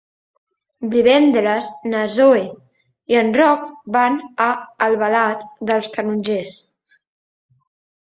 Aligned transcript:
Divendres 0.93 1.67
na 1.91 1.99
Zoè 2.15 2.41
i 3.15 3.19
en 3.21 3.31
Roc 3.43 3.69
van 4.01 4.19
a 4.49 4.51
Albalat 4.91 5.49
dels 5.73 5.95
Tarongers. 6.01 6.59